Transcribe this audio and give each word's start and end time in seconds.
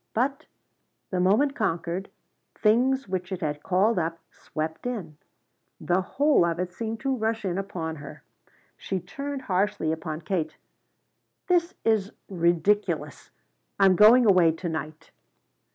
But, 0.15 0.47
the 1.11 1.19
moment 1.19 1.55
conquered, 1.55 2.09
things 2.55 3.07
which 3.07 3.31
it 3.31 3.41
had 3.41 3.61
called 3.61 3.99
up 3.99 4.17
swept 4.31 4.87
in. 4.87 5.15
The 5.79 6.01
whole 6.01 6.43
of 6.43 6.57
it 6.57 6.73
seemed 6.73 6.99
to 7.01 7.15
rush 7.15 7.45
in 7.45 7.59
upon 7.59 7.97
her. 7.97 8.23
She 8.77 8.99
turned 8.99 9.43
harshly 9.43 9.91
upon 9.91 10.21
Katie. 10.21 10.55
"This 11.45 11.75
is 11.85 12.13
ridiculous! 12.29 13.29
I'm 13.79 13.95
going 13.95 14.25
away 14.25 14.53
to 14.53 14.67
night!" 14.69 15.11